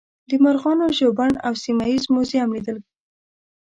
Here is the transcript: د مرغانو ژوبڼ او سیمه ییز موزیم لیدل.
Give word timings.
د 0.29 0.31
مرغانو 0.43 0.85
ژوبڼ 0.97 1.29
او 1.45 1.53
سیمه 1.63 1.85
ییز 1.91 2.03
موزیم 2.13 2.49
لیدل. 2.55 2.77